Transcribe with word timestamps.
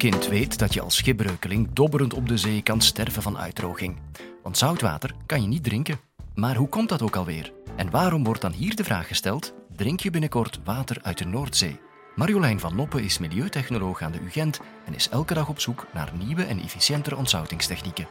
kind 0.00 0.28
weet 0.28 0.58
dat 0.58 0.74
je 0.74 0.80
als 0.80 0.96
schipbreukeling 0.96 1.68
dobberend 1.72 2.14
op 2.14 2.28
de 2.28 2.36
zee 2.36 2.62
kan 2.62 2.80
sterven 2.80 3.22
van 3.22 3.38
uitdroging. 3.38 3.96
Want 4.42 4.58
zoutwater 4.58 5.14
kan 5.26 5.42
je 5.42 5.48
niet 5.48 5.64
drinken. 5.64 6.00
Maar 6.34 6.56
hoe 6.56 6.68
komt 6.68 6.88
dat 6.88 7.02
ook 7.02 7.16
alweer? 7.16 7.52
En 7.76 7.90
waarom 7.90 8.24
wordt 8.24 8.40
dan 8.40 8.52
hier 8.52 8.76
de 8.76 8.84
vraag 8.84 9.06
gesteld: 9.06 9.54
drink 9.76 10.00
je 10.00 10.10
binnenkort 10.10 10.60
water 10.64 10.98
uit 11.02 11.18
de 11.18 11.24
Noordzee? 11.24 11.80
Marjolein 12.14 12.60
van 12.60 12.76
Noppen 12.76 13.02
is 13.02 13.18
milieutechnoloog 13.18 14.02
aan 14.02 14.12
de 14.12 14.20
UGent 14.20 14.60
en 14.86 14.94
is 14.94 15.08
elke 15.08 15.34
dag 15.34 15.48
op 15.48 15.60
zoek 15.60 15.86
naar 15.92 16.12
nieuwe 16.24 16.44
en 16.44 16.60
efficiëntere 16.62 17.16
ontzoutingstechnieken. 17.16 18.06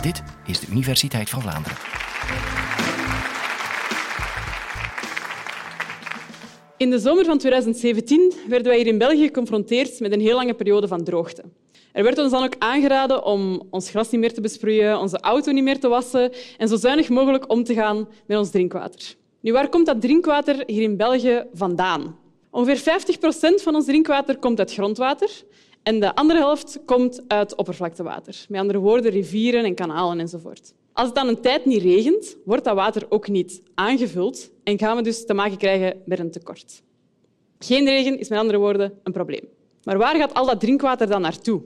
Dit 0.00 0.22
is 0.44 0.60
de 0.60 0.66
Universiteit 0.70 1.30
van 1.30 1.40
Vlaanderen. 1.42 1.76
In 6.76 6.90
de 6.90 6.98
zomer 6.98 7.24
van 7.24 7.38
2017 7.38 8.32
werden 8.48 8.66
wij 8.66 8.76
hier 8.76 8.86
in 8.86 8.98
België 8.98 9.24
geconfronteerd 9.24 10.00
met 10.00 10.12
een 10.12 10.20
heel 10.20 10.34
lange 10.34 10.54
periode 10.54 10.88
van 10.88 11.04
droogte. 11.04 11.42
Er 11.92 12.02
werd 12.04 12.18
ons 12.18 12.30
dan 12.30 12.44
ook 12.44 12.54
aangeraden 12.58 13.24
om 13.24 13.62
ons 13.70 13.90
gras 13.90 14.10
niet 14.10 14.20
meer 14.20 14.32
te 14.32 14.40
besproeien, 14.40 14.98
onze 14.98 15.20
auto 15.20 15.52
niet 15.52 15.64
meer 15.64 15.80
te 15.80 15.88
wassen 15.88 16.32
en 16.58 16.68
zo 16.68 16.76
zuinig 16.76 17.08
mogelijk 17.08 17.50
om 17.50 17.64
te 17.64 17.74
gaan 17.74 18.08
met 18.26 18.38
ons 18.38 18.50
drinkwater. 18.50 19.14
Nu, 19.40 19.52
waar 19.52 19.68
komt 19.68 19.86
dat 19.86 20.00
drinkwater 20.00 20.62
hier 20.66 20.82
in 20.82 20.96
België 20.96 21.44
vandaan? 21.52 22.18
Ongeveer 22.50 22.78
50 22.78 23.18
procent 23.18 23.62
van 23.62 23.74
ons 23.74 23.84
drinkwater 23.84 24.38
komt 24.38 24.58
uit 24.58 24.72
grondwater 24.72 25.30
en 25.82 26.00
de 26.00 26.14
andere 26.14 26.38
helft 26.38 26.80
komt 26.84 27.22
uit 27.28 27.56
oppervlaktewater. 27.56 28.44
Met 28.48 28.60
andere 28.60 28.78
woorden, 28.78 29.10
rivieren 29.10 29.64
en 29.64 29.74
kanalen 29.74 30.20
enzovoort. 30.20 30.72
Als 30.94 31.06
het 31.06 31.14
dan 31.14 31.28
een 31.28 31.40
tijd 31.40 31.64
niet 31.64 31.82
regent, 31.82 32.36
wordt 32.44 32.64
dat 32.64 32.74
water 32.74 33.06
ook 33.08 33.28
niet 33.28 33.62
aangevuld 33.74 34.50
en 34.62 34.78
gaan 34.78 34.96
we 34.96 35.02
dus 35.02 35.26
te 35.26 35.34
maken 35.34 35.56
krijgen 35.56 36.02
met 36.04 36.18
een 36.18 36.30
tekort. 36.30 36.82
Geen 37.58 37.84
regen 37.84 38.18
is 38.18 38.28
met 38.28 38.38
andere 38.38 38.58
woorden 38.58 38.98
een 39.02 39.12
probleem. 39.12 39.48
Maar 39.82 39.98
waar 39.98 40.16
gaat 40.16 40.34
al 40.34 40.46
dat 40.46 40.60
drinkwater 40.60 41.06
dan 41.06 41.20
naartoe? 41.20 41.62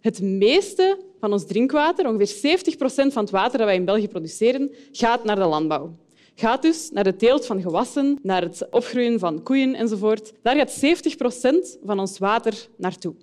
Het 0.00 0.20
meeste 0.20 0.98
van 1.20 1.32
ons 1.32 1.46
drinkwater, 1.46 2.06
ongeveer 2.06 2.26
70 2.26 2.76
procent 2.76 3.12
van 3.12 3.22
het 3.22 3.32
water 3.32 3.58
dat 3.58 3.66
wij 3.66 3.76
in 3.76 3.84
België 3.84 4.08
produceren, 4.08 4.70
gaat 4.92 5.24
naar 5.24 5.36
de 5.36 5.44
landbouw. 5.44 5.96
Gaat 6.34 6.62
dus 6.62 6.90
naar 6.90 7.04
de 7.04 7.16
teelt 7.16 7.46
van 7.46 7.62
gewassen, 7.62 8.18
naar 8.22 8.42
het 8.42 8.66
opgroeien 8.70 9.18
van 9.18 9.42
koeien 9.42 9.74
enzovoort. 9.74 10.32
Daar 10.42 10.56
gaat 10.56 10.70
70 10.70 11.16
procent 11.16 11.78
van 11.84 12.00
ons 12.00 12.18
water 12.18 12.68
naartoe. 12.76 13.14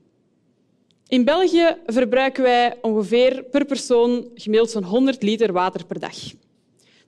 In 1.07 1.25
België 1.25 1.75
verbruiken 1.85 2.43
wij 2.43 2.77
ongeveer 2.81 3.43
per 3.43 3.65
persoon 3.65 4.29
gemiddeld 4.33 4.71
zo'n 4.71 4.83
100 4.83 5.23
liter 5.23 5.51
water 5.51 5.85
per 5.85 5.99
dag. 5.99 6.15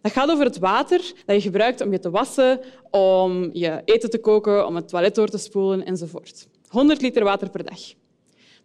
Dat 0.02 0.12
gaat 0.12 0.32
over 0.32 0.46
het 0.46 0.58
water 0.58 1.14
dat 1.26 1.36
je 1.36 1.42
gebruikt 1.42 1.82
om 1.82 1.92
je 1.92 2.00
te 2.00 2.10
wassen, 2.10 2.60
om 2.92 3.50
je 3.54 3.82
eten 3.86 4.10
te 4.10 4.20
koken, 4.20 4.68
om 4.68 4.76
het 4.76 4.88
toilet 4.88 5.16
door 5.16 5.28
te 5.28 5.38
spoelen 5.38 5.86
enzovoort. 5.86 6.48
100 6.68 7.02
liter 7.02 7.23
water 7.23 7.50
per 7.50 7.64
dag. 7.64 7.80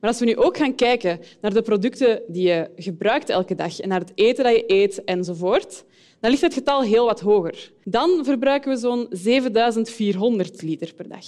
Maar 0.01 0.11
als 0.11 0.19
we 0.19 0.25
nu 0.25 0.37
ook 0.37 0.57
gaan 0.57 0.75
kijken 0.75 1.21
naar 1.41 1.55
de 1.55 1.63
producten 1.63 2.23
die 2.27 2.49
je 2.49 2.71
gebruikt 2.77 3.29
elke 3.29 3.55
dag 3.55 3.81
en 3.81 3.89
naar 3.89 4.01
het 4.01 4.13
eten 4.15 4.45
dat 4.45 4.55
je 4.55 4.65
eet 4.67 5.05
enzovoort, 5.05 5.85
dan 6.21 6.31
ligt 6.31 6.43
het 6.43 6.55
getal 6.55 6.83
heel 6.83 7.05
wat 7.05 7.21
hoger. 7.21 7.73
Dan 7.85 8.25
verbruiken 8.25 8.71
we 8.71 8.79
zo'n 8.79 9.07
7400 9.11 10.63
liter 10.63 10.95
per 10.95 11.09
dag. 11.09 11.25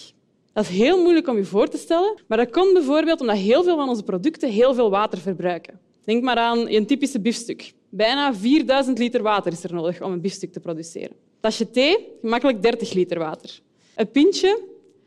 Dat 0.52 0.64
is 0.64 0.70
heel 0.70 1.02
moeilijk 1.02 1.28
om 1.28 1.36
je 1.36 1.44
voor 1.44 1.68
te 1.68 1.76
stellen, 1.76 2.20
maar 2.28 2.38
dat 2.38 2.50
komt 2.50 2.72
bijvoorbeeld 2.72 3.20
omdat 3.20 3.36
heel 3.36 3.62
veel 3.62 3.76
van 3.76 3.88
onze 3.88 4.02
producten 4.02 4.50
heel 4.50 4.74
veel 4.74 4.90
water 4.90 5.18
verbruiken. 5.18 5.80
Denk 6.04 6.22
maar 6.22 6.36
aan 6.36 6.68
een 6.68 6.86
typische 6.86 7.20
biefstuk. 7.20 7.72
Bijna 7.88 8.34
4000 8.34 8.98
liter 8.98 9.22
water 9.22 9.52
is 9.52 9.64
er 9.64 9.74
nodig 9.74 10.02
om 10.02 10.12
een 10.12 10.20
biefstuk 10.20 10.52
te 10.52 10.60
produceren. 10.60 11.16
Tasje 11.40 11.70
thee, 11.70 12.08
gemakkelijk 12.20 12.62
30 12.62 12.92
liter 12.92 13.18
water. 13.18 13.60
Een 13.96 14.10
pintje, 14.10 14.60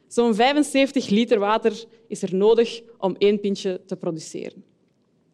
zo'n 0.08 0.36
75 0.36 1.10
liter 1.10 1.40
water 1.40 1.84
is 2.08 2.22
er 2.22 2.36
nodig 2.36 2.82
om 2.98 3.16
één 3.18 3.40
pintje 3.40 3.82
te 3.86 3.96
produceren. 3.96 4.64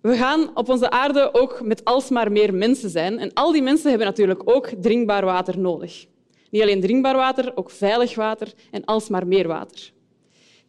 We 0.01 0.15
gaan 0.15 0.57
op 0.57 0.69
onze 0.69 0.89
aarde 0.89 1.33
ook 1.33 1.61
met 1.63 1.85
alsmaar 1.85 2.31
meer 2.31 2.53
mensen 2.53 2.89
zijn. 2.89 3.19
En 3.19 3.33
al 3.33 3.51
die 3.51 3.61
mensen 3.61 3.89
hebben 3.89 4.07
natuurlijk 4.07 4.41
ook 4.49 4.69
drinkbaar 4.81 5.25
water 5.25 5.59
nodig. 5.59 6.05
Niet 6.49 6.61
alleen 6.61 6.81
drinkbaar 6.81 7.15
water, 7.15 7.51
ook 7.55 7.69
veilig 7.69 8.15
water 8.15 8.53
en 8.71 8.85
alsmaar 8.85 9.27
meer 9.27 9.47
water. 9.47 9.91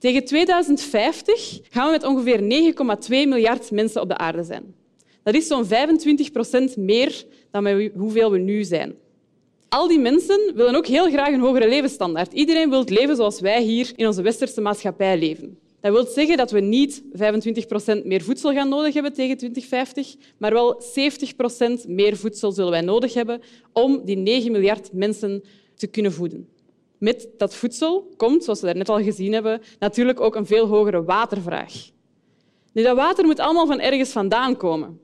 Tegen 0.03 0.25
2050 0.25 1.61
gaan 1.71 1.87
we 1.87 1.93
met 1.93 2.05
ongeveer 2.05 2.41
9,2 3.03 3.09
miljard 3.09 3.71
mensen 3.71 4.01
op 4.01 4.09
de 4.09 4.17
aarde 4.17 4.43
zijn. 4.43 4.75
Dat 5.23 5.35
is 5.35 5.47
zo'n 5.47 5.67
25 5.67 6.33
procent 6.33 6.77
meer 6.77 7.25
dan 7.51 7.91
hoeveel 7.95 8.31
we 8.31 8.39
nu 8.39 8.65
zijn. 8.65 8.95
Al 9.69 9.89
die 9.89 9.99
mensen 9.99 10.53
willen 10.55 10.75
ook 10.75 10.87
heel 10.87 11.11
graag 11.11 11.33
een 11.33 11.41
hogere 11.41 11.69
levensstandaard. 11.69 12.33
Iedereen 12.33 12.71
wil 12.71 12.85
leven 12.87 13.17
zoals 13.17 13.41
wij 13.41 13.63
hier 13.63 13.93
in 13.97 14.07
onze 14.07 14.23
westerse 14.23 14.61
maatschappij 14.61 15.19
leven. 15.19 15.59
Dat 15.81 15.93
wil 15.93 16.07
zeggen 16.07 16.37
dat 16.37 16.51
we 16.51 16.61
niet 16.61 17.03
25 17.13 17.67
procent 17.67 18.05
meer 18.05 18.23
voedsel 18.23 18.53
gaan 18.53 18.69
nodig 18.69 18.95
hebben 18.95 19.13
tegen 19.13 19.37
2050, 19.37 20.15
maar 20.39 20.53
wel 20.53 20.83
70 20.93 21.37
procent 21.37 21.89
meer 21.89 22.17
voedsel 22.17 22.53
zullen 22.53 22.71
wij 22.71 22.81
nodig 22.81 23.15
hebben 23.15 23.41
om 23.73 24.05
die 24.05 24.17
9 24.17 24.53
miljard 24.53 24.93
mensen 24.93 25.43
te 25.77 25.87
kunnen 25.87 26.13
voeden. 26.13 26.49
Met 27.03 27.29
dat 27.37 27.55
voedsel 27.55 28.13
komt, 28.17 28.45
zoals 28.45 28.61
we 28.61 28.73
net 28.73 28.89
al 28.89 29.03
gezien 29.03 29.33
hebben, 29.33 29.63
natuurlijk 29.79 30.21
ook 30.21 30.35
een 30.35 30.47
veel 30.47 30.67
hogere 30.67 31.05
watervraag. 31.05 31.73
Nu, 32.73 32.83
dat 32.83 32.97
water 32.97 33.25
moet 33.25 33.39
allemaal 33.39 33.67
van 33.67 33.81
ergens 33.81 34.11
vandaan 34.11 34.57
komen. 34.57 35.01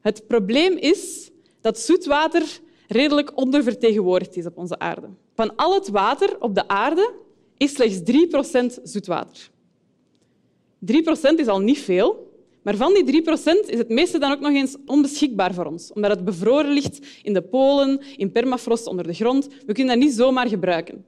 Het 0.00 0.26
probleem 0.26 0.76
is 0.76 1.30
dat 1.60 1.78
zoetwater 1.78 2.60
redelijk 2.88 3.36
ondervertegenwoordigd 3.38 4.36
is 4.36 4.46
op 4.46 4.56
onze 4.56 4.78
aarde. 4.78 5.08
Van 5.34 5.56
al 5.56 5.74
het 5.74 5.88
water 5.88 6.40
op 6.40 6.54
de 6.54 6.68
aarde 6.68 7.14
is 7.56 7.72
slechts 7.72 8.00
3% 8.78 8.82
zoetwater. 8.82 9.50
3% 10.92 11.34
is 11.36 11.46
al 11.46 11.60
niet 11.60 11.78
veel, 11.78 12.29
maar 12.62 12.76
van 12.76 12.94
die 12.94 13.22
3% 13.22 13.26
is 13.66 13.78
het 13.78 13.88
meeste 13.88 14.18
dan 14.18 14.32
ook 14.32 14.40
nog 14.40 14.52
eens 14.52 14.76
onbeschikbaar 14.86 15.54
voor 15.54 15.64
ons, 15.64 15.92
omdat 15.92 16.10
het 16.10 16.24
bevroren 16.24 16.72
ligt 16.72 16.98
in 17.22 17.32
de 17.32 17.42
polen, 17.42 18.00
in 18.16 18.32
permafrost 18.32 18.86
onder 18.86 19.06
de 19.06 19.14
grond. 19.14 19.48
We 19.66 19.72
kunnen 19.72 19.98
dat 19.98 20.04
niet 20.04 20.14
zomaar 20.16 20.48
gebruiken. 20.48 21.04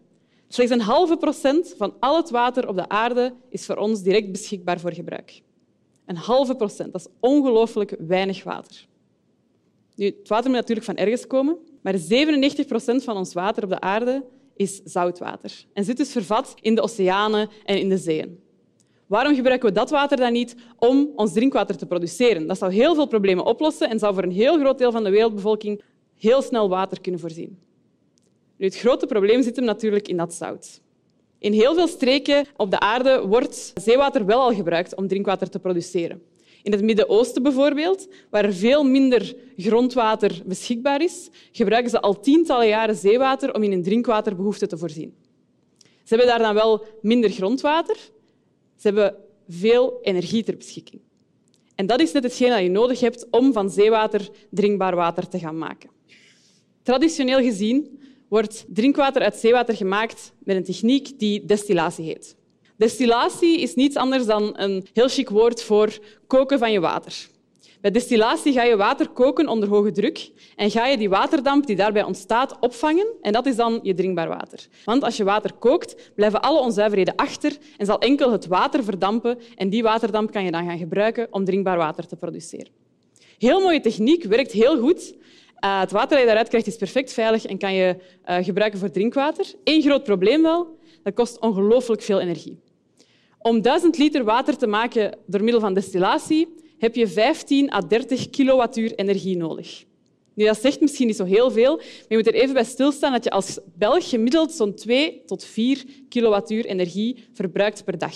Slechts 0.49 0.73
een 0.73 0.81
halve 0.81 1.17
procent 1.17 1.75
van 1.77 1.95
al 2.01 2.17
het 2.17 2.31
water 2.31 2.69
op 2.69 2.77
de 2.77 2.89
aarde 2.89 3.35
is 3.49 3.67
voor 3.67 3.77
ons 3.77 4.03
direct 4.03 4.33
beschikbaar 4.33 4.81
voor 4.81 4.93
gebruik. 4.93 5.43
Een 6.07 6.17
halve 6.17 6.55
procent, 6.55 6.93
dat 6.93 7.01
is 7.01 7.13
ongelooflijk 7.21 7.97
weinig 7.99 8.45
water. 8.45 8.87
Nu, 9.95 10.07
het 10.07 10.29
water 10.29 10.51
moet 10.51 10.59
natuurlijk 10.59 10.87
van 10.87 10.97
ergens 10.97 11.27
komen, 11.27 11.57
maar 11.83 11.99
97 11.99 12.67
procent 12.67 13.05
van 13.05 13.17
ons 13.17 13.33
water 13.33 13.63
op 13.63 13.69
de 13.69 13.81
aarde 13.81 14.25
is 14.57 14.81
zoutwater 14.85 15.65
en 15.73 15.85
zit 15.85 15.97
dus 15.97 16.13
vervat 16.13 16.55
in 16.61 16.75
de 16.75 16.83
oceanen 16.83 17.49
en 17.65 17.79
in 17.79 17.89
de 17.89 17.99
zeeën. 17.99 18.42
Waarom 19.13 19.35
gebruiken 19.35 19.69
we 19.69 19.75
dat 19.75 19.91
water 19.91 20.17
dan 20.17 20.33
niet 20.33 20.55
om 20.79 21.11
ons 21.17 21.33
drinkwater 21.33 21.77
te 21.77 21.87
produceren? 21.87 22.47
Dat 22.47 22.59
zou 22.59 22.73
heel 22.73 22.95
veel 22.95 23.07
problemen 23.07 23.45
oplossen 23.45 23.91
en 23.91 23.99
zou 23.99 24.15
voor 24.15 24.23
een 24.23 24.31
heel 24.31 24.59
groot 24.59 24.79
deel 24.79 24.93
van 24.93 25.05
de 25.05 25.11
wereldbevolking 25.11 25.83
heel 26.19 26.43
snel 26.43 26.69
water 26.69 27.01
kunnen 27.01 27.21
voorzien. 27.21 27.59
Nu, 28.57 28.67
het 28.67 28.77
grote 28.77 29.07
probleem 29.07 29.43
zit 29.43 29.57
hem 29.57 29.65
natuurlijk 29.65 30.09
in 30.09 30.17
dat 30.17 30.35
zout. 30.35 30.81
In 31.39 31.53
heel 31.53 31.75
veel 31.75 31.89
streken 31.89 32.47
op 32.57 32.71
de 32.71 32.81
aarde 32.81 33.27
wordt 33.27 33.73
zeewater 33.75 34.27
wel 34.27 34.41
al 34.41 34.55
gebruikt 34.55 34.95
om 34.95 35.09
drinkwater 35.09 35.51
te 35.51 35.59
produceren. 35.59 36.23
In 36.63 36.73
het 36.73 36.83
Midden-Oosten 36.83 37.43
bijvoorbeeld, 37.43 38.09
waar 38.31 38.53
veel 38.53 38.85
minder 38.85 39.35
grondwater 39.57 40.43
beschikbaar 40.45 41.03
is, 41.03 41.29
gebruiken 41.51 41.91
ze 41.91 42.01
al 42.01 42.21
tientallen 42.21 42.69
jaren 42.69 42.97
zeewater 42.97 43.55
om 43.55 43.63
in 43.63 43.71
hun 43.71 43.83
drinkwaterbehoeften 43.83 44.69
te 44.69 44.79
voorzien. 44.79 45.15
Ze 45.81 46.15
hebben 46.15 46.27
daar 46.27 46.39
dan 46.39 46.55
wel 46.55 46.85
minder 47.03 47.31
grondwater, 47.31 47.97
ze 48.83 48.89
hebben 48.89 49.17
veel 49.49 49.99
energie 50.03 50.45
ter 50.45 50.57
beschikking. 50.57 51.01
En 51.75 51.87
dat 51.87 52.01
is 52.01 52.13
net 52.13 52.23
hetgeen 52.23 52.51
dat 52.51 52.63
je 52.63 52.71
nodig 52.71 53.01
hebt 53.01 53.27
om 53.31 53.53
van 53.53 53.71
zeewater 53.71 54.31
drinkbaar 54.51 54.97
water 54.97 55.29
te 55.29 55.39
gaan 55.39 55.59
maken. 55.59 55.91
Traditioneel 56.83 57.41
gezien 57.41 58.01
wordt 58.29 58.65
drinkwater 58.69 59.23
uit 59.23 59.37
zeewater 59.37 59.77
gemaakt 59.77 60.33
met 60.39 60.57
een 60.57 60.65
techniek 60.65 61.19
die 61.19 61.45
destillatie 61.45 62.05
heet. 62.05 62.37
Destillatie 62.77 63.61
is 63.61 63.75
niets 63.75 63.97
anders 63.97 64.27
dan 64.27 64.53
een 64.59 64.87
heel 64.93 65.09
chic 65.09 65.29
woord 65.29 65.63
voor 65.63 65.99
koken 66.27 66.59
van 66.59 66.73
je 66.73 66.81
water. 66.81 67.29
Bij 67.83 67.91
destillatie 67.91 68.53
ga 68.53 68.63
je 68.63 68.77
water 68.77 69.09
koken 69.09 69.49
onder 69.49 69.69
hoge 69.69 69.91
druk 69.91 70.31
en 70.57 70.71
ga 70.71 70.87
je 70.87 70.97
die 70.97 71.09
waterdamp 71.09 71.67
die 71.67 71.77
daarbij 71.77 72.03
ontstaat 72.03 72.57
opvangen 72.61 73.07
en 73.21 73.33
dat 73.33 73.47
is 73.47 73.57
dan 73.57 73.81
je 73.83 73.95
drinkbaar 73.95 74.29
water. 74.29 74.67
Want 74.85 75.03
als 75.03 75.17
je 75.17 75.25
water 75.25 75.53
kookt, 75.53 76.11
blijven 76.15 76.43
alle 76.43 76.61
onzuiverheden 76.61 77.15
achter 77.15 77.57
en 77.77 77.87
zal 77.87 77.99
enkel 77.99 78.33
het 78.33 78.47
water 78.47 78.85
verdampen 78.85 79.39
en 79.57 79.69
die 79.69 79.83
waterdamp 79.83 80.31
kan 80.31 80.45
je 80.45 80.51
dan 80.51 80.67
gaan 80.67 80.79
gebruiken 80.79 81.27
om 81.31 81.45
drinkbaar 81.45 81.77
water 81.77 82.07
te 82.07 82.17
produceren. 82.17 82.69
Heel 83.39 83.61
mooie 83.61 83.81
techniek, 83.81 84.25
werkt 84.25 84.53
heel 84.53 84.79
goed. 84.79 85.15
Uh, 85.65 85.81
het 85.81 85.91
water 85.91 86.11
dat 86.11 86.19
je 86.19 86.27
daaruit 86.27 86.49
krijgt 86.49 86.67
is 86.67 86.77
perfect 86.77 87.13
veilig 87.13 87.45
en 87.45 87.59
kan 87.59 87.75
je 87.75 87.97
uh, 88.29 88.37
gebruiken 88.37 88.79
voor 88.79 88.91
drinkwater. 88.91 89.47
Eén 89.65 89.83
groot 89.83 90.05
probleem 90.05 90.43
wel, 90.43 90.79
dat 91.03 91.15
kost 91.15 91.41
ongelooflijk 91.41 92.03
veel 92.03 92.21
energie. 92.21 92.61
Om 93.39 93.63
1000 93.63 93.99
liter 93.99 94.25
water 94.25 94.57
te 94.57 94.67
maken 94.67 95.19
door 95.27 95.43
middel 95.43 95.61
van 95.61 95.75
destillatie 95.75 96.61
heb 96.83 96.95
je 96.95 97.09
15 97.09 97.73
à 97.73 97.81
30 97.81 98.31
kilowattuur 98.31 98.95
energie 98.95 99.37
nodig. 99.37 99.85
Nu, 100.35 100.45
dat 100.45 100.61
zegt 100.61 100.81
misschien 100.81 101.07
niet 101.07 101.17
zo 101.17 101.25
heel 101.25 101.51
veel, 101.51 101.77
maar 101.77 102.07
je 102.09 102.17
moet 102.17 102.27
er 102.27 102.35
even 102.35 102.55
bij 102.55 102.65
stilstaan 102.65 103.13
dat 103.13 103.25
je 103.25 103.31
als 103.31 103.59
Belg 103.75 104.09
gemiddeld 104.09 104.53
zo'n 104.53 104.75
2 104.75 105.23
tot 105.27 105.45
4 105.45 105.85
kilowattuur 106.09 106.65
energie 106.65 107.25
verbruikt 107.33 107.85
per 107.85 107.99
dag. 107.99 108.15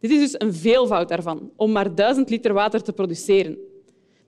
Dit 0.00 0.10
is 0.10 0.18
dus 0.18 0.34
een 0.40 0.54
veelvoud 0.54 1.08
daarvan, 1.08 1.50
om 1.56 1.72
maar 1.72 1.94
1000 1.94 2.30
liter 2.30 2.52
water 2.52 2.82
te 2.82 2.92
produceren. 2.92 3.58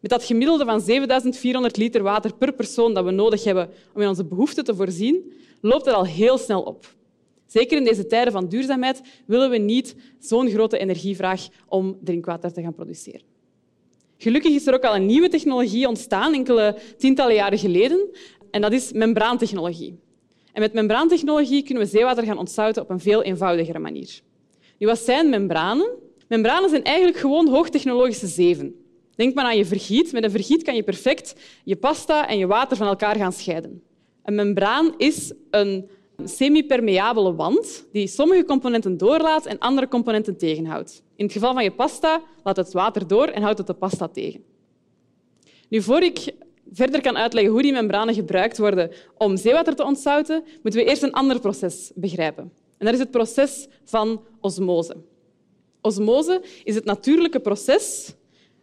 Met 0.01 0.11
dat 0.11 0.25
gemiddelde 0.25 0.65
van 0.65 0.81
7400 0.81 1.77
liter 1.77 2.03
water 2.03 2.35
per 2.35 2.53
persoon 2.53 2.95
dat 2.95 3.05
we 3.05 3.11
nodig 3.11 3.45
hebben 3.45 3.71
om 3.95 4.01
in 4.01 4.09
onze 4.09 4.25
behoeften 4.25 4.65
te 4.65 4.75
voorzien, 4.75 5.33
loopt 5.61 5.85
het 5.85 5.95
al 5.95 6.07
heel 6.07 6.39
snel 6.39 6.63
op. 6.63 6.95
Zeker 7.47 7.77
in 7.77 7.85
deze 7.85 8.07
tijden 8.07 8.33
van 8.33 8.49
duurzaamheid 8.49 9.01
willen 9.27 9.51
we 9.51 9.59
niet 9.59 9.95
zo'n 10.19 10.49
grote 10.49 10.79
energievraag 10.79 11.49
om 11.69 11.99
drinkwater 12.01 12.53
te 12.53 12.63
gaan 12.63 12.75
produceren. 12.75 13.36
Gelukkig 14.19 14.55
is 14.55 14.67
er 14.67 14.75
ook 14.75 14.85
al 14.85 14.95
een 14.95 15.07
nieuwe 15.07 15.29
technologie 15.29 15.89
ontstaan, 15.89 16.35
enkele 16.35 16.79
tientallen 16.99 17.35
jaren 17.35 17.59
geleden, 17.59 18.09
en 18.51 18.61
dat 18.61 18.73
is 18.73 18.93
membraantechnologie. 18.93 19.99
En 20.53 20.61
met 20.61 20.73
membraantechnologie 20.73 21.63
kunnen 21.63 21.83
we 21.83 21.89
zeewater 21.89 22.25
gaan 22.25 22.39
ontzouten 22.39 22.83
op 22.83 22.91
een 22.91 23.01
veel 23.01 23.23
eenvoudigere 23.23 23.79
manier. 23.79 24.21
Nu, 24.79 24.87
wat 24.87 24.99
zijn 24.99 25.29
membranen? 25.29 25.91
Membranen 26.29 26.71
zijn 26.71 26.85
eigenlijk 26.85 27.19
gewoon 27.19 27.49
hoogtechnologische 27.49 28.27
zeven. 28.27 28.75
Denk 29.15 29.35
maar 29.35 29.45
aan 29.45 29.57
je 29.57 29.65
vergiet. 29.65 30.13
Met 30.13 30.25
een 30.25 30.31
vergiet 30.31 30.63
kan 30.63 30.75
je 30.75 30.83
perfect 30.83 31.35
je 31.65 31.77
pasta 31.77 32.29
en 32.29 32.39
je 32.39 32.47
water 32.47 32.77
van 32.77 32.87
elkaar 32.87 33.17
gaan 33.17 33.33
scheiden. 33.33 33.83
Een 34.23 34.35
membraan 34.35 34.95
is 34.97 35.33
een 35.51 35.89
semi-permeabele 36.25 37.35
wand 37.35 37.87
die 37.93 38.07
sommige 38.07 38.45
componenten 38.45 38.97
doorlaat 38.97 39.47
en 39.47 39.59
andere 39.59 39.89
componenten 39.89 40.37
tegenhoudt. 40.37 41.03
In 41.17 41.25
het 41.25 41.33
geval 41.33 41.53
van 41.53 41.63
je 41.63 41.73
pasta 41.73 42.23
laat 42.45 42.57
het 42.57 42.73
water 42.73 43.07
door 43.07 43.27
en 43.27 43.43
houdt 43.43 43.59
het 43.59 43.67
de 43.67 43.75
pasta 43.75 44.09
tegen. 44.09 44.45
Nu, 45.69 45.83
voor 45.83 46.03
ik 46.03 46.35
verder 46.73 47.01
kan 47.01 47.17
uitleggen 47.17 47.53
hoe 47.53 47.63
die 47.63 47.73
membranen 47.73 48.15
gebruikt 48.15 48.59
worden 48.59 48.91
om 49.17 49.37
zeewater 49.37 49.75
te 49.75 49.85
ontzouten, 49.85 50.45
moeten 50.63 50.81
we 50.81 50.89
eerst 50.89 51.03
een 51.03 51.13
ander 51.13 51.41
proces 51.41 51.93
begrijpen. 51.95 52.53
En 52.79 52.85
dat 52.85 52.95
is 52.95 53.01
het 53.01 53.11
proces 53.11 53.67
van 53.85 54.25
osmose. 54.41 54.97
Osmose 55.81 56.43
is 56.65 56.75
het 56.75 56.85
natuurlijke 56.85 57.41
proces 57.41 58.15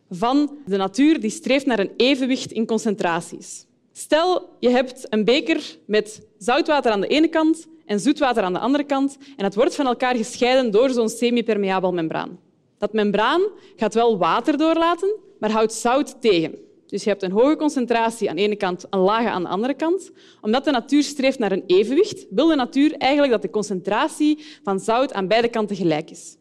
van 0.10 0.58
de 0.66 0.78
natuur 0.78 1.20
die 1.20 1.30
streeft 1.30 1.66
naar 1.66 1.80
een 1.80 1.92
evenwicht 1.98 2.52
in 2.52 2.66
concentraties. 2.66 3.66
Stel, 3.92 4.50
je 4.60 4.70
hebt 4.70 5.06
een 5.10 5.24
beker 5.24 5.78
met 5.86 6.28
zoutwater 6.38 6.92
aan 6.92 7.02
de 7.02 7.08
ene 7.08 7.28
kant 7.28 7.68
en 7.86 8.00
zoetwater 8.00 8.44
aan 8.44 8.54
de 8.54 8.60
andere 8.60 8.84
kant 8.84 9.18
en 9.38 9.44
het 9.44 9.56
wordt 9.56 9.76
van 9.76 9.88
elkaar 9.88 10.16
gescheiden 10.16 10.72
door 10.72 10.90
zo'n 10.90 11.10
semi-permeabel 11.10 11.94
membraan. 11.94 12.40
Dat 12.78 12.94
membraan 12.94 13.42
gaat 13.76 13.94
wel 13.94 14.18
water 14.18 14.58
doorlaten, 14.58 15.16
maar 15.40 15.52
houdt 15.52 15.74
zout 15.74 16.22
tegen. 16.22 16.56
Dus 16.86 17.04
je 17.04 17.10
hebt 17.10 17.24
een 17.24 17.32
hoge 17.32 17.56
concentratie 17.56 18.30
aan 18.30 18.36
de 18.36 18.42
ene 18.42 18.56
kant, 18.56 18.86
een 18.90 19.00
lage 19.00 19.30
aan 19.30 19.42
de 19.42 19.48
andere 19.48 19.74
kant. 19.74 20.12
Omdat 20.42 20.66
de 20.66 20.72
natuur 20.72 21.04
streeft 21.04 21.40
naar 21.40 21.52
een 21.52 21.64
evenwicht, 21.68 22.26
wil 22.30 22.48
de 22.48 22.56
natuur 22.56 22.94
eigenlijk 22.98 23.32
dat 23.32 23.42
de 23.42 23.50
concentratie 23.50 24.46
van 24.64 24.80
zout 24.80 25.14
aan 25.14 25.28
beide 25.28 25.48
kanten 25.48 25.76
gelijk 25.76 26.10
is. 26.10 26.38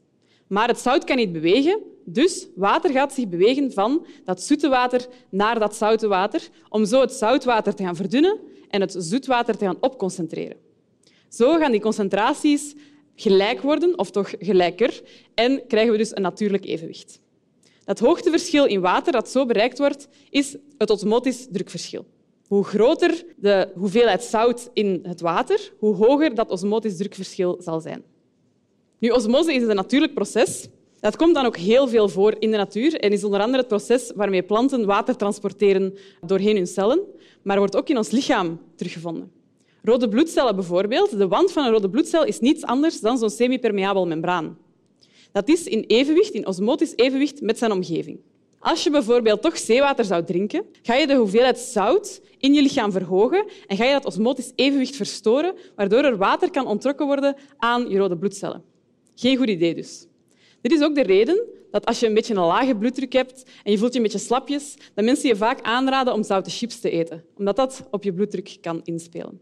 Maar 0.46 0.68
het 0.68 0.78
zout 0.78 1.04
kan 1.04 1.16
niet 1.16 1.32
bewegen, 1.32 1.80
dus 2.04 2.48
water 2.54 2.90
gaat 2.90 3.12
zich 3.12 3.28
bewegen 3.28 3.72
van 3.72 4.06
dat 4.24 4.42
zoete 4.42 4.68
water 4.68 5.06
naar 5.30 5.58
dat 5.58 5.76
zoute 5.76 6.08
water, 6.08 6.48
om 6.68 6.84
zo 6.84 7.00
het 7.00 7.12
zoutwater 7.12 7.74
te 7.74 7.82
gaan 7.82 7.96
verdunnen 7.96 8.38
en 8.68 8.80
het 8.80 8.94
zoetwater 8.98 9.56
te 9.56 9.64
gaan 9.64 9.76
opconcentreren. 9.80 10.56
Zo 11.32 11.58
gaan 11.58 11.72
die 11.72 11.80
concentraties 11.80 12.74
gelijk 13.14 13.60
worden, 13.60 13.98
of 13.98 14.10
toch 14.10 14.34
gelijker, 14.38 15.02
en 15.34 15.66
krijgen 15.66 15.92
we 15.92 15.98
dus 15.98 16.16
een 16.16 16.22
natuurlijk 16.22 16.64
evenwicht. 16.64 17.20
Dat 17.84 17.98
hoogteverschil 17.98 18.66
in 18.66 18.80
water 18.80 19.12
dat 19.12 19.28
zo 19.28 19.46
bereikt 19.46 19.78
wordt, 19.78 20.08
is 20.30 20.56
het 20.78 20.90
osmotisch 20.90 21.46
drukverschil. 21.50 22.06
Hoe 22.46 22.64
groter 22.64 23.24
de 23.36 23.68
hoeveelheid 23.74 24.22
zout 24.22 24.70
in 24.72 25.00
het 25.02 25.20
water, 25.20 25.72
hoe 25.78 25.94
hoger 25.94 26.34
dat 26.34 26.50
osmotisch 26.50 26.96
drukverschil 26.96 27.56
zal 27.60 27.80
zijn. 27.80 28.02
Nu, 28.98 29.08
osmose 29.08 29.54
is 29.54 29.62
een 29.62 29.76
natuurlijk 29.76 30.14
proces. 30.14 30.68
Dat 31.00 31.16
komt 31.16 31.34
dan 31.34 31.46
ook 31.46 31.56
heel 31.56 31.88
veel 31.88 32.08
voor 32.08 32.36
in 32.38 32.50
de 32.50 32.56
natuur 32.56 32.94
en 32.94 33.12
is 33.12 33.24
onder 33.24 33.40
andere 33.40 33.58
het 33.58 33.68
proces 33.68 34.12
waarmee 34.14 34.42
planten 34.42 34.86
water 34.86 35.16
transporteren 35.16 35.94
doorheen 36.20 36.56
hun 36.56 36.66
cellen, 36.66 37.00
maar 37.42 37.58
wordt 37.58 37.76
ook 37.76 37.88
in 37.88 37.96
ons 37.96 38.10
lichaam 38.10 38.60
teruggevonden. 38.76 39.41
Rode 39.82 40.08
bloedcellen 40.08 40.54
bijvoorbeeld. 40.54 41.18
De 41.18 41.28
wand 41.28 41.52
van 41.52 41.64
een 41.64 41.72
rode 41.72 41.90
bloedcel 41.90 42.24
is 42.24 42.40
niets 42.40 42.64
anders 42.64 43.00
dan 43.00 43.18
zo'n 43.18 43.30
semipermeabel 43.30 44.06
membraan. 44.06 44.58
Dat 45.32 45.48
is 45.48 45.64
in 45.64 45.84
evenwicht, 45.86 46.32
in 46.32 46.46
osmotisch 46.46 46.96
evenwicht 46.96 47.40
met 47.40 47.58
zijn 47.58 47.72
omgeving. 47.72 48.20
Als 48.58 48.84
je 48.84 48.90
bijvoorbeeld 48.90 49.42
toch 49.42 49.58
zeewater 49.58 50.04
zou 50.04 50.24
drinken, 50.24 50.64
ga 50.82 50.94
je 50.94 51.06
de 51.06 51.14
hoeveelheid 51.14 51.58
zout 51.58 52.20
in 52.38 52.54
je 52.54 52.62
lichaam 52.62 52.92
verhogen 52.92 53.44
en 53.66 53.76
ga 53.76 53.84
je 53.84 53.92
dat 53.92 54.04
osmotisch 54.04 54.52
evenwicht 54.54 54.96
verstoren, 54.96 55.54
waardoor 55.76 56.04
er 56.04 56.16
water 56.16 56.50
kan 56.50 56.66
ontrokken 56.66 57.06
worden 57.06 57.36
aan 57.58 57.88
je 57.90 57.98
rode 57.98 58.16
bloedcellen. 58.16 58.62
Geen 59.14 59.36
goed 59.36 59.48
idee 59.48 59.74
dus. 59.74 60.06
Dit 60.60 60.72
is 60.72 60.82
ook 60.82 60.94
de 60.94 61.02
reden 61.02 61.44
dat 61.70 61.86
als 61.86 62.00
je 62.00 62.06
een 62.06 62.14
beetje 62.14 62.34
een 62.34 62.40
lage 62.40 62.76
bloeddruk 62.76 63.12
hebt 63.12 63.42
en 63.64 63.72
je 63.72 63.78
voelt 63.78 63.92
je 63.92 63.96
een 63.96 64.04
beetje 64.04 64.18
slapjes, 64.18 64.74
dat 64.94 65.04
mensen 65.04 65.28
je 65.28 65.36
vaak 65.36 65.60
aanraden 65.62 66.12
om 66.12 66.22
zoute 66.22 66.50
chips 66.50 66.80
te 66.80 66.90
eten, 66.90 67.24
omdat 67.36 67.56
dat 67.56 67.86
op 67.90 68.02
je 68.02 68.12
bloeddruk 68.12 68.56
kan 68.60 68.80
inspelen. 68.84 69.40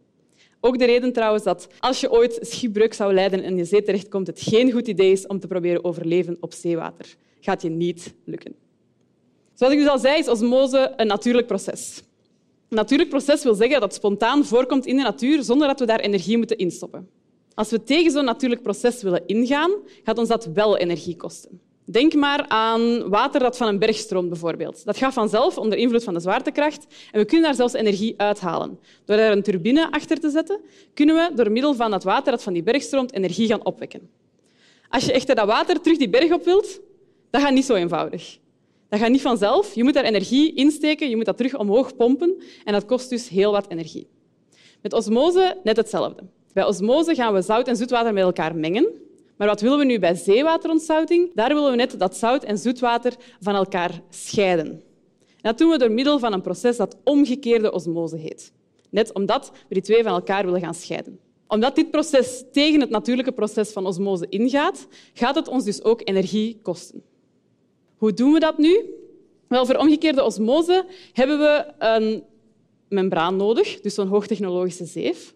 Ook 0.61 0.79
de 0.79 0.85
reden 0.85 1.13
trouwens 1.13 1.45
dat 1.45 1.69
als 1.79 2.01
je 2.01 2.11
ooit 2.11 2.39
schipbreuk 2.41 2.95
zou 2.95 3.15
lijden 3.15 3.43
en 3.43 3.57
je 3.57 3.65
zee 3.65 3.83
terechtkomt, 3.83 4.27
het 4.27 4.41
geen 4.41 4.73
goed 4.73 4.89
idee 4.89 5.13
is 5.13 5.27
om 5.27 5.41
te 5.41 5.47
proberen 5.47 5.85
overleven 5.85 6.37
op 6.41 6.53
zeewater. 6.53 7.17
Gaat 7.41 7.63
je 7.63 7.69
niet 7.69 8.15
lukken. 8.25 8.55
Zoals 9.55 9.73
ik 9.73 9.79
dus 9.79 9.89
al 9.89 9.99
zei, 9.99 10.19
is 10.19 10.29
osmose 10.29 10.93
een 10.97 11.07
natuurlijk 11.07 11.47
proces. 11.47 12.03
Een 12.69 12.77
natuurlijk 12.77 13.09
proces 13.09 13.43
wil 13.43 13.55
zeggen 13.55 13.81
dat 13.81 13.83
het 13.83 13.95
spontaan 13.95 14.45
voorkomt 14.45 14.87
in 14.87 14.97
de 14.97 15.03
natuur 15.03 15.43
zonder 15.43 15.67
dat 15.67 15.81
we 15.81 15.87
daar 15.87 16.01
energie 16.01 16.39
moeten 16.39 16.57
instoppen. 16.59 17.09
Als 17.55 17.71
we 17.71 17.83
tegen 17.83 18.11
zo'n 18.11 18.25
natuurlijk 18.25 18.63
proces 18.63 19.03
willen 19.03 19.27
ingaan, 19.27 19.71
gaat 20.05 20.19
ons 20.19 20.29
dat 20.29 20.45
wel 20.45 20.77
energie 20.77 21.17
kosten. 21.17 21.61
Denk 21.85 22.15
maar 22.15 22.49
aan 22.49 23.09
water 23.09 23.41
dat 23.41 23.57
van 23.57 23.69
een 23.69 23.79
berg 23.79 23.97
stroomt, 23.97 24.29
bijvoorbeeld. 24.29 24.85
Dat 24.85 24.97
gaat 24.97 25.13
vanzelf 25.13 25.59
onder 25.59 25.79
invloed 25.79 26.05
van 26.05 26.15
de 26.15 26.21
zwaartekracht 26.21 26.87
en 27.13 27.21
we 27.21 27.25
kunnen 27.25 27.47
daar 27.47 27.55
zelfs 27.55 27.73
energie 27.73 28.15
uithalen. 28.17 28.79
Door 29.05 29.17
daar 29.17 29.33
een 29.33 29.43
turbine 29.43 29.91
achter 29.91 30.21
te 30.21 30.31
zetten, 30.31 30.61
kunnen 30.95 31.15
we 31.15 31.35
door 31.35 31.51
middel 31.51 31.75
van 31.75 31.91
dat 31.91 32.05
water 32.05 32.33
dat 32.33 32.43
van 32.43 32.53
die 32.53 32.63
berg 32.63 32.83
stroomt 32.83 33.13
energie 33.13 33.49
gaan 33.49 33.65
opwekken. 33.65 34.11
Als 34.89 35.05
je 35.05 35.13
echter 35.13 35.35
dat 35.35 35.47
water 35.47 35.81
terug 35.81 35.99
die 35.99 36.11
berg 36.11 36.33
op 36.33 36.45
wilt, 36.45 36.81
dat 37.31 37.41
gaat 37.41 37.53
niet 37.53 37.65
zo 37.65 37.75
eenvoudig. 37.75 38.39
Dat 38.89 39.01
gaat 39.01 39.11
niet 39.11 39.21
vanzelf. 39.21 39.75
Je 39.75 39.85
moet 39.85 39.95
daar 39.95 40.05
energie 40.05 40.55
insteken, 40.55 41.09
je 41.09 41.17
moet 41.17 41.25
dat 41.25 41.37
terug 41.37 41.57
omhoog 41.59 41.97
pompen 41.97 42.43
en 42.65 42.73
dat 42.73 42.85
kost 42.85 43.09
dus 43.09 43.29
heel 43.29 43.53
wat 43.53 43.69
energie. 43.69 44.09
Met 44.83 44.93
osmose 44.93 45.57
net 45.63 45.77
hetzelfde. 45.77 46.23
Bij 46.53 46.65
osmose 46.65 47.15
gaan 47.15 47.35
we 47.35 47.43
zout 47.43 47.69
en 47.69 47.77
zoetwater 47.77 48.13
met 48.13 48.23
elkaar 48.23 48.57
mengen. 48.57 48.87
Maar 49.41 49.49
wat 49.49 49.61
willen 49.61 49.79
we 49.79 49.85
nu 49.85 49.99
bij 49.99 50.15
zeewaterontzouting? 50.15 51.31
Daar 51.35 51.55
willen 51.55 51.71
we 51.71 51.77
net 51.77 51.99
dat 51.99 52.17
zout 52.17 52.45
en 52.45 52.59
zoetwater 52.59 53.17
van 53.41 53.55
elkaar 53.55 54.03
scheiden. 54.11 54.67
En 54.67 54.83
dat 55.41 55.59
doen 55.59 55.71
we 55.71 55.79
door 55.79 55.91
middel 55.91 56.19
van 56.19 56.33
een 56.33 56.41
proces 56.41 56.77
dat 56.77 56.97
omgekeerde 57.05 57.73
osmose 57.73 58.17
heet. 58.17 58.53
Net 58.91 59.13
omdat 59.13 59.53
we 59.69 59.75
die 59.75 59.83
twee 59.83 60.03
van 60.03 60.13
elkaar 60.13 60.45
willen 60.45 60.61
gaan 60.61 60.75
scheiden. 60.75 61.19
Omdat 61.47 61.75
dit 61.75 61.91
proces 61.91 62.45
tegen 62.53 62.81
het 62.81 62.91
natuurlijke 62.91 63.33
proces 63.33 63.71
van 63.71 63.87
osmose 63.87 64.27
ingaat, 64.29 64.87
gaat 65.15 65.35
het 65.35 65.49
ons 65.49 65.65
dus 65.65 65.83
ook 65.83 66.01
energie 66.05 66.59
kosten. 66.63 67.03
Hoe 67.97 68.13
doen 68.13 68.33
we 68.33 68.39
dat 68.39 68.59
nu? 68.59 68.85
Wel, 69.49 69.67
voor 69.67 69.77
omgekeerde 69.77 70.25
osmose 70.25 70.87
hebben 71.13 71.39
we 71.39 71.65
een 71.79 72.23
membraan 72.89 73.37
nodig, 73.37 73.81
dus 73.81 73.95
zo'n 73.95 74.09
hoogtechnologische 74.09 74.85
zeef. 74.85 75.35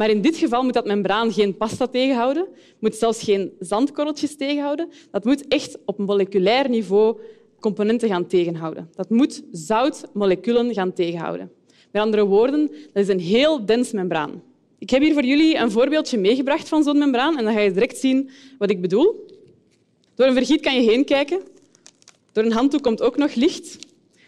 Maar 0.00 0.10
in 0.10 0.20
dit 0.20 0.36
geval 0.36 0.62
moet 0.62 0.72
dat 0.72 0.86
membraan 0.86 1.32
geen 1.32 1.56
pasta 1.56 1.86
tegenhouden, 1.86 2.46
moet 2.78 2.94
zelfs 2.94 3.22
geen 3.22 3.52
zandkorreltjes 3.58 4.36
tegenhouden. 4.36 4.88
Dat 5.10 5.24
moet 5.24 5.48
echt 5.48 5.78
op 5.84 5.98
moleculair 5.98 6.68
niveau 6.68 7.20
componenten 7.58 8.08
gaan 8.08 8.26
tegenhouden. 8.26 8.90
Dat 8.94 9.10
moet 9.10 9.42
zoutmoleculen 9.52 10.74
gaan 10.74 10.92
tegenhouden. 10.92 11.52
Met 11.92 12.02
andere 12.02 12.24
woorden, 12.24 12.66
dat 12.66 13.02
is 13.02 13.08
een 13.08 13.20
heel 13.20 13.66
dens 13.66 13.92
membraan. 13.92 14.42
Ik 14.78 14.90
heb 14.90 15.02
hier 15.02 15.12
voor 15.12 15.24
jullie 15.24 15.56
een 15.56 15.70
voorbeeldje 15.70 16.18
meegebracht 16.18 16.68
van 16.68 16.82
zo'n 16.82 16.98
membraan 16.98 17.38
en 17.38 17.44
dan 17.44 17.52
ga 17.52 17.60
je 17.60 17.72
direct 17.72 17.98
zien 17.98 18.30
wat 18.58 18.70
ik 18.70 18.80
bedoel. 18.80 19.26
Door 20.14 20.26
een 20.26 20.34
vergiet 20.34 20.60
kan 20.60 20.74
je 20.74 20.90
heen 20.90 21.04
kijken. 21.04 21.40
Door 22.32 22.44
een 22.44 22.52
handdoek 22.52 22.82
komt 22.82 23.02
ook 23.02 23.16
nog 23.16 23.34
licht. 23.34 23.78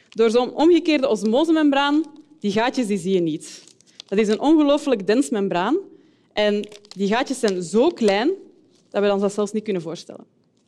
Door 0.08 0.30
zo'n 0.30 0.54
omgekeerde 0.54 1.08
osmosemembraan, 1.08 2.04
die 2.40 2.52
gaatjes 2.52 2.86
die 2.86 2.98
zie 2.98 3.12
je 3.12 3.20
niet. 3.20 3.70
Dat 4.12 4.20
is 4.20 4.28
een 4.28 4.40
ongelooflijk 4.40 5.06
dens 5.06 5.30
membraan. 5.30 5.78
En 6.32 6.68
die 6.88 7.08
gaatjes 7.08 7.38
zijn 7.38 7.62
zo 7.62 7.88
klein 7.88 8.30
dat 8.90 9.02
we 9.02 9.12
ons 9.12 9.22
dat 9.22 9.32
zelfs 9.32 9.52
niet 9.52 9.62
kunnen 9.64 9.82
voorstellen. 9.82 10.24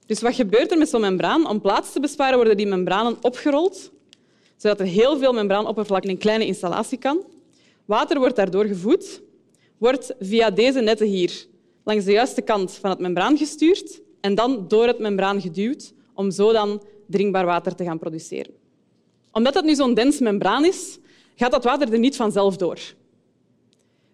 Dus 0.07 0.21
wat 0.21 0.35
gebeurt 0.35 0.71
er 0.71 0.79
met 0.79 0.89
zo'n 0.89 1.01
membraan? 1.01 1.49
Om 1.49 1.61
plaats 1.61 1.93
te 1.93 2.01
besparen 2.01 2.37
worden 2.37 2.57
die 2.57 2.67
membranen 2.67 3.17
opgerold, 3.21 3.93
zodat 4.57 4.81
er 4.81 4.87
heel 4.87 5.19
veel 5.19 5.33
membraanoppervlak 5.33 6.03
in 6.03 6.11
een 6.11 6.19
kleine 6.19 6.47
installatie 6.47 6.99
kan. 6.99 7.25
Water 7.85 8.19
wordt 8.19 8.37
daardoor 8.37 8.65
gevoed, 8.65 9.23
wordt 9.79 10.15
via 10.21 10.51
deze 10.51 10.81
netten 10.81 11.07
hier 11.07 11.47
langs 11.83 12.05
de 12.05 12.13
juiste 12.13 12.43
kant 12.43 12.73
van 12.73 12.91
het 12.91 12.99
membraan 12.99 13.37
gestuurd 13.37 14.01
en 14.21 14.35
dan 14.35 14.69
door 14.69 14.87
het 14.87 14.99
membraan 14.99 15.41
geduwd 15.41 15.93
om 16.15 16.31
zo 16.31 16.53
dan 16.53 16.83
drinkbaar 17.07 17.47
water 17.47 17.75
te 17.75 17.85
gaan 17.85 17.99
produceren. 17.99 18.53
Omdat 19.33 19.55
dat 19.55 19.65
nu 19.65 19.75
zo'n 19.75 19.95
dens 19.95 20.19
membraan 20.19 20.65
is, 20.65 20.99
gaat 21.35 21.51
dat 21.51 21.65
water 21.65 21.93
er 21.93 21.99
niet 21.99 22.17
vanzelf 22.17 22.57
door. 22.57 22.79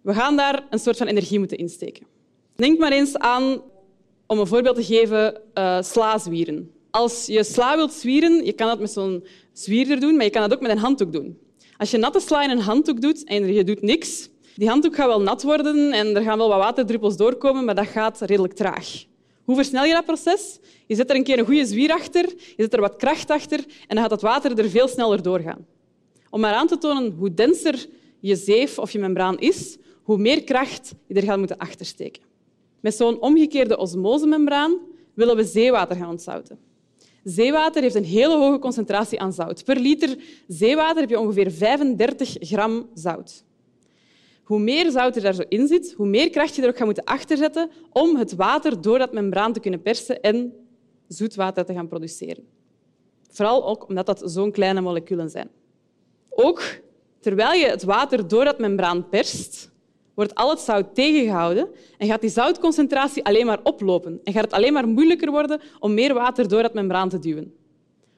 We 0.02 0.14
gaan 0.14 0.36
daar 0.36 0.66
een 0.70 0.78
soort 0.78 0.96
van 0.96 1.06
energie 1.06 1.38
moeten 1.38 1.58
insteken. 1.58 2.06
Denk 2.56 2.78
maar 2.78 2.92
eens 2.92 3.16
aan, 3.16 3.62
om 4.26 4.38
een 4.38 4.46
voorbeeld 4.46 4.76
te 4.76 4.84
geven, 4.84 5.40
uh, 5.54 5.82
slazwieren. 5.82 6.70
Als 6.90 7.26
je 7.26 7.44
sla 7.44 7.76
wilt 7.76 7.92
zwieren, 7.92 8.44
je 8.44 8.52
kan 8.52 8.68
dat 8.68 8.80
met 8.80 8.90
zo'n 8.90 9.24
zwierder 9.52 10.00
doen, 10.00 10.16
maar 10.16 10.24
je 10.24 10.30
kan 10.30 10.42
dat 10.42 10.54
ook 10.54 10.62
met 10.62 10.70
een 10.70 10.78
handdoek 10.78 11.12
doen. 11.12 11.38
Als 11.76 11.90
je 11.90 11.98
natte 11.98 12.20
sla 12.20 12.42
in 12.42 12.50
een 12.50 12.60
handdoek 12.60 13.00
doet 13.00 13.24
en 13.24 13.52
je 13.52 13.64
doet 13.64 13.82
niks, 13.82 14.28
die 14.54 14.68
handdoek 14.68 14.94
gaat 14.94 15.06
wel 15.06 15.20
nat 15.20 15.42
worden 15.42 15.92
en 15.92 16.16
er 16.16 16.22
gaan 16.22 16.38
wel 16.38 16.48
wat 16.48 16.58
waterdruppels 16.58 17.16
doorkomen, 17.16 17.64
maar 17.64 17.74
dat 17.74 17.86
gaat 17.86 18.20
redelijk 18.20 18.54
traag. 18.54 19.04
Hoe 19.44 19.54
versnel 19.54 19.84
je 19.84 19.92
dat 19.92 20.04
proces? 20.04 20.58
Je 20.86 20.94
zet 20.94 21.10
er 21.10 21.16
een 21.16 21.24
keer 21.24 21.38
een 21.38 21.44
goede 21.44 21.66
zwier 21.66 21.92
achter, 21.92 22.24
je 22.36 22.62
zet 22.62 22.72
er 22.72 22.80
wat 22.80 22.96
kracht 22.96 23.30
achter 23.30 23.58
en 23.58 23.96
dan 23.96 23.98
gaat 23.98 24.10
het 24.10 24.20
water 24.20 24.58
er 24.58 24.70
veel 24.70 24.88
sneller 24.88 25.22
doorgaan. 25.22 25.66
Om 26.30 26.40
maar 26.40 26.54
aan 26.54 26.66
te 26.66 26.78
tonen 26.78 27.12
hoe 27.18 27.34
denser 27.34 27.86
je 28.20 28.36
zeef 28.36 28.78
of 28.78 28.90
je 28.90 28.98
membraan 28.98 29.38
is, 29.38 29.76
hoe 30.10 30.18
meer 30.18 30.44
kracht 30.44 30.94
je 31.06 31.14
er 31.14 31.22
gaat 31.22 31.38
moeten 31.38 31.58
achtersteken. 31.58 32.22
Met 32.80 32.94
zo'n 32.94 33.20
omgekeerde 33.20 33.78
osmosemembraan 33.78 34.78
willen 35.14 35.36
we 35.36 35.44
zeewater 35.44 35.96
gaan 35.96 36.08
ontzouten. 36.08 36.58
Zeewater 37.24 37.82
heeft 37.82 37.94
een 37.94 38.04
hele 38.04 38.36
hoge 38.36 38.58
concentratie 38.58 39.20
aan 39.20 39.32
zout. 39.32 39.64
Per 39.64 39.78
liter 39.78 40.16
zeewater 40.46 41.00
heb 41.00 41.10
je 41.10 41.18
ongeveer 41.18 41.50
35 41.50 42.36
gram 42.40 42.88
zout. 42.94 43.44
Hoe 44.44 44.58
meer 44.58 44.90
zout 44.90 45.16
er 45.16 45.22
daar 45.22 45.34
zo 45.34 45.42
in 45.48 45.66
zit, 45.66 45.92
hoe 45.92 46.06
meer 46.06 46.30
kracht 46.30 46.54
je 46.54 46.62
er 46.62 46.68
ook 46.68 46.76
gaat 46.76 46.84
moeten 46.84 47.04
achterzetten 47.04 47.70
om 47.92 48.16
het 48.16 48.34
water 48.34 48.80
door 48.80 48.98
dat 48.98 49.12
membraan 49.12 49.52
te 49.52 49.60
kunnen 49.60 49.82
persen 49.82 50.20
en 50.20 50.52
zoetwater 51.08 51.64
te 51.64 51.72
gaan 51.72 51.88
produceren. 51.88 52.44
Vooral 53.30 53.66
ook 53.66 53.88
omdat 53.88 54.06
dat 54.06 54.22
zo'n 54.24 54.52
kleine 54.52 54.80
moleculen 54.80 55.30
zijn. 55.30 55.50
Ook 56.30 56.62
terwijl 57.20 57.60
je 57.60 57.66
het 57.66 57.82
water 57.82 58.28
door 58.28 58.44
dat 58.44 58.58
membraan 58.58 59.08
perst, 59.08 59.69
wordt 60.20 60.34
al 60.34 60.50
het 60.50 60.60
zout 60.60 60.94
tegengehouden 60.94 61.68
en 61.98 62.06
gaat 62.06 62.20
die 62.20 62.30
zoutconcentratie 62.30 63.24
alleen 63.24 63.46
maar 63.46 63.60
oplopen 63.62 64.20
en 64.24 64.32
gaat 64.32 64.44
het 64.44 64.52
alleen 64.52 64.72
maar 64.72 64.88
moeilijker 64.88 65.30
worden 65.30 65.60
om 65.78 65.94
meer 65.94 66.14
water 66.14 66.48
door 66.48 66.62
dat 66.62 66.74
membraan 66.74 67.08
te 67.08 67.18
duwen. 67.18 67.54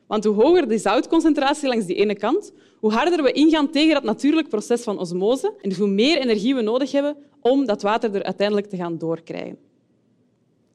Want 0.07 0.25
hoe 0.25 0.35
hoger 0.35 0.69
de 0.69 0.79
zoutconcentratie 0.79 1.69
langs 1.69 1.87
die 1.87 1.97
ene 1.97 2.15
kant, 2.15 2.53
hoe 2.79 2.93
harder 2.93 3.23
we 3.23 3.33
ingaan 3.33 3.71
tegen 3.71 3.95
dat 3.95 4.03
natuurlijk 4.03 4.49
proces 4.49 4.83
van 4.83 4.99
osmose 4.99 5.55
en 5.61 5.75
hoe 5.75 5.87
meer 5.87 6.19
energie 6.19 6.55
we 6.55 6.63
nodig 6.63 6.93
hebben 6.93 7.17
om 7.41 7.67
dat 7.67 7.83
water 7.83 8.15
er 8.15 8.23
uiteindelijk 8.23 8.69
te 8.69 8.77
gaan 8.77 8.99
doorkrijgen. 8.99 9.59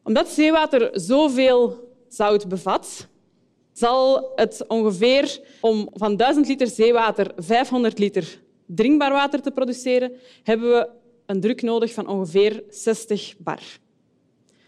Omdat 0.04 0.28
zeewater 0.28 0.90
zoveel 0.94 1.90
zout 2.08 2.48
bevat, 2.48 3.08
zal 3.74 4.32
het 4.36 4.64
ongeveer 4.68 5.40
om 5.62 5.90
van 5.94 6.16
1000 6.16 6.48
liter 6.48 6.68
zeewater 6.68 7.32
500 7.36 8.00
liter 8.00 8.40
drinkbaar 8.68 9.12
water 9.12 9.42
te 9.42 9.52
produceren, 9.52 10.12
hebben 10.44 10.70
we 10.70 10.90
een 11.28 11.40
druk 11.40 11.62
nodig 11.62 11.94
van 11.94 12.08
ongeveer 12.08 12.64
60 12.70 13.36
bar. 13.38 13.62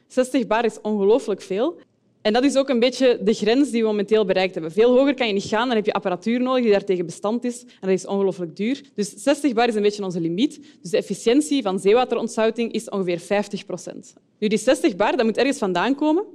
60 0.08 0.48
bar 0.48 0.66
is 0.66 0.82
ongelooflijk 0.82 1.42
veel. 1.42 1.80
En 2.22 2.34
dat 2.34 2.44
is 2.44 2.56
ook 2.56 2.70
een 2.70 2.80
beetje 2.80 3.20
de 3.24 3.34
grens 3.34 3.70
die 3.72 3.82
we 3.82 3.88
momenteel 3.88 4.25
bereikt 4.25 4.54
hebben. 4.54 4.72
Veel 4.72 4.98
hoger 4.98 5.13
kan 5.13 5.28
je 5.28 5.34
niet 5.34 5.44
gaan, 5.44 5.68
dan 5.68 5.75
heb 5.75 5.86
je 5.86 5.94
apparatuur 5.94 6.42
nodig 6.42 6.63
die 6.63 6.72
daartegen 6.72 7.06
bestand 7.06 7.44
is. 7.44 7.62
En 7.62 7.70
dat 7.80 7.89
is 7.89 8.06
ongelooflijk 8.06 8.56
duur. 8.56 8.82
Dus 8.96 9.13
60 9.16 9.54
bar 9.54 9.68
is 9.68 9.75
een 9.75 9.82
beetje 9.82 10.04
onze 10.04 10.20
limiet. 10.20 10.60
Dus 10.82 10.92
de 10.92 10.98
efficiëntie 10.98 11.62
van 11.62 11.80
zeewaterontzouting 11.80 12.72
is 12.72 12.89
ongeveer 12.89 13.20
50 13.20 13.66
procent. 13.66 14.13
Nu, 14.39 14.48
die 14.48 14.58
60 14.58 14.96
bar 14.96 15.18
dat 15.18 15.25
moet 15.25 15.38
ergens 15.38 15.58
vandaan 15.58 15.96
komen. 15.96 16.25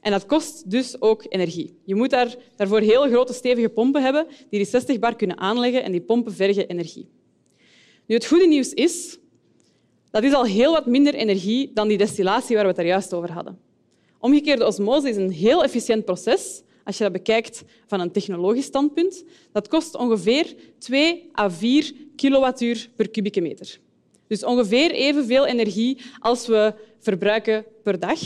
En 0.00 0.10
dat 0.10 0.26
kost 0.26 0.70
dus 0.70 1.00
ook 1.00 1.24
energie. 1.28 1.74
Je 1.84 1.94
moet 1.94 2.10
daar, 2.10 2.36
daarvoor 2.56 2.80
heel 2.80 3.08
grote, 3.08 3.32
stevige 3.32 3.68
pompen 3.68 4.02
hebben 4.02 4.26
die 4.26 4.58
die 4.58 4.64
60 4.64 4.98
bar 4.98 5.16
kunnen 5.16 5.38
aanleggen 5.38 5.82
en 5.82 5.92
die 5.92 6.00
pompen 6.00 6.34
vergen 6.34 6.68
energie. 6.68 7.08
Nu, 8.06 8.14
het 8.14 8.26
goede 8.26 8.46
nieuws 8.46 8.72
is 8.72 9.18
dat 10.12 10.22
is 10.22 10.32
al 10.32 10.44
heel 10.44 10.72
wat 10.72 10.86
minder 10.86 11.14
energie 11.14 11.70
dan 11.74 11.88
die 11.88 11.98
destillatie 11.98 12.54
waar 12.54 12.64
we 12.64 12.70
het 12.70 12.76
daar 12.76 12.86
juist 12.86 13.14
over 13.14 13.32
hadden. 13.32 13.58
Omgekeerde 14.18 14.66
osmose 14.66 15.08
is 15.08 15.16
een 15.16 15.30
heel 15.30 15.64
efficiënt 15.64 16.04
proces 16.04 16.62
als 16.84 16.96
je 16.96 17.02
dat 17.02 17.12
bekijkt 17.12 17.64
van 17.86 18.00
een 18.00 18.10
technologisch 18.10 18.64
standpunt. 18.64 19.24
Dat 19.52 19.68
kost 19.68 19.94
ongeveer 19.94 20.54
2 20.78 21.30
à 21.40 21.50
4 21.50 21.92
kilowattuur 22.16 22.88
per 22.96 23.10
kubieke 23.10 23.40
meter. 23.40 23.78
Dus 24.26 24.44
ongeveer 24.44 24.90
evenveel 24.90 25.46
energie 25.46 25.98
als 26.18 26.46
we 26.46 26.74
verbruiken 26.98 27.64
per 27.82 27.98
dag. 27.98 28.20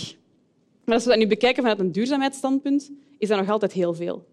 Maar 0.84 0.94
als 0.94 1.04
we 1.04 1.10
dat 1.10 1.18
nu 1.18 1.26
bekijken 1.26 1.62
vanuit 1.62 1.80
een 1.80 1.92
duurzaamheidsstandpunt, 1.92 2.90
is 3.18 3.28
dat 3.28 3.38
nog 3.38 3.50
altijd 3.50 3.72
heel 3.72 3.94
veel. 3.94 4.26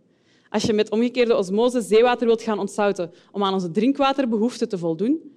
Als 0.49 0.63
je 0.63 0.73
met 0.73 0.89
omgekeerde 0.91 1.37
osmose 1.37 1.81
zeewater 1.81 2.27
wilt 2.27 2.41
gaan 2.41 2.59
ontzouten 2.59 3.11
om 3.31 3.43
aan 3.43 3.53
onze 3.53 3.71
drinkwaterbehoeften 3.71 4.69
te 4.69 4.77
voldoen, 4.77 5.32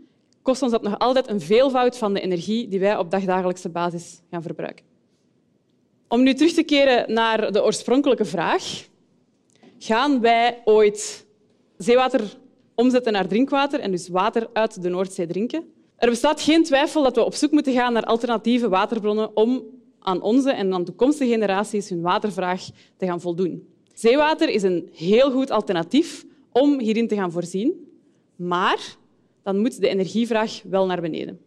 kost 0.46 0.62
ons 0.62 0.72
dat 0.72 0.82
nog 0.82 0.98
altijd 0.98 1.28
een 1.28 1.40
veelvoud 1.40 1.98
van 1.98 2.14
de 2.14 2.20
energie 2.20 2.68
die 2.68 2.80
wij 2.80 2.96
op 2.96 3.10
dagdagelijkse 3.10 3.68
basis 3.68 4.20
gaan 4.30 4.42
verbruiken. 4.42 4.84
Om 6.08 6.22
nu 6.22 6.34
terug 6.34 6.52
te 6.52 6.62
keren 6.62 7.12
naar 7.12 7.52
de 7.52 7.64
oorspronkelijke 7.64 8.24
vraag. 8.24 8.86
Gaan 9.78 10.20
wij 10.20 10.62
ooit 10.64 11.26
zeewater 11.76 12.20
omzetten 12.74 13.12
naar 13.12 13.26
drinkwater 13.26 13.80
en 13.80 13.90
dus 13.90 14.08
water 14.08 14.48
uit 14.52 14.82
de 14.82 14.88
Noordzee 14.88 15.26
drinken? 15.26 15.64
Er 15.96 16.10
bestaat 16.10 16.40
geen 16.40 16.64
twijfel 16.64 17.02
dat 17.02 17.14
we 17.14 17.24
op 17.24 17.34
zoek 17.34 17.50
moeten 17.50 17.72
gaan 17.72 17.92
naar 17.92 18.04
alternatieve 18.04 18.68
waterbronnen 18.68 19.36
om 19.36 19.62
aan 20.00 20.22
onze 20.22 20.50
en 20.50 20.74
aan 20.74 20.84
toekomstige 20.84 21.30
generaties 21.30 21.88
hun 21.88 22.00
watervraag 22.00 22.62
te 22.96 23.06
gaan 23.06 23.20
voldoen. 23.20 23.68
Zeewater 23.94 24.48
is 24.48 24.62
een 24.62 24.88
heel 24.92 25.30
goed 25.30 25.50
alternatief 25.50 26.24
om 26.52 26.80
hierin 26.80 27.08
te 27.08 27.14
gaan 27.14 27.32
voorzien, 27.32 27.88
maar 28.36 28.96
dan 29.46 29.58
moet 29.58 29.80
de 29.80 29.88
energievraag 29.88 30.60
wel 30.64 30.86
naar 30.86 31.00
beneden. 31.00 31.40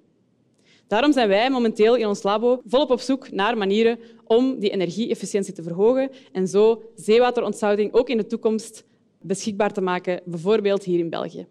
Daarom 0.87 1.13
zijn 1.13 1.27
wij 1.27 1.49
momenteel 1.49 1.95
in 1.95 2.07
ons 2.07 2.23
labo 2.23 2.61
volop 2.65 2.89
op 2.89 2.99
zoek 2.99 3.31
naar 3.31 3.57
manieren 3.57 3.99
om 4.25 4.59
die 4.59 4.69
energie-efficiëntie 4.69 5.53
te 5.53 5.63
verhogen 5.63 6.11
en 6.31 6.47
zo 6.47 6.81
zeewaterontsouting 6.95 7.93
ook 7.93 8.09
in 8.09 8.17
de 8.17 8.25
toekomst 8.25 8.83
beschikbaar 9.21 9.73
te 9.73 9.81
maken, 9.81 10.21
bijvoorbeeld 10.25 10.83
hier 10.83 10.99
in 10.99 11.09
België. 11.09 11.47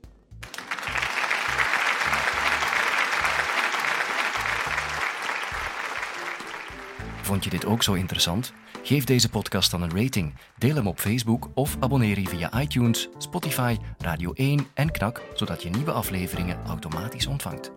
Vond 7.23 7.45
je 7.45 7.50
dit 7.50 7.67
ook 7.67 7.83
zo 7.83 7.93
interessant? 7.93 8.52
Geef 8.88 9.04
deze 9.04 9.28
podcast 9.28 9.71
dan 9.71 9.83
een 9.83 10.02
rating, 10.02 10.35
deel 10.59 10.75
hem 10.75 10.87
op 10.87 10.99
Facebook 10.99 11.49
of 11.54 11.76
abonneer 11.80 12.21
je 12.21 12.28
via 12.28 12.61
iTunes, 12.61 13.09
Spotify, 13.18 13.76
Radio 13.99 14.33
1 14.33 14.66
en 14.75 14.90
Knak, 14.90 15.23
zodat 15.35 15.62
je 15.62 15.71
nieuwe 15.71 15.92
afleveringen 15.92 16.59
automatisch 16.66 17.26
ontvangt. 17.26 17.73